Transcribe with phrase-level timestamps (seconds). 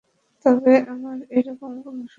[0.45, 2.07] তবে আমার এরকম কোনো সমস্যা নেই!